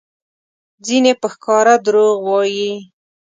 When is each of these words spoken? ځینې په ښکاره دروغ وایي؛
ځینې 0.85 1.11
په 1.21 1.27
ښکاره 1.33 1.75
دروغ 1.85 2.15
وایي؛ 2.27 2.73